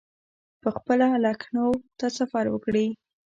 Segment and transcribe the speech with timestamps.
[0.63, 2.85] پخپله لکنهو ته سفر وکړي.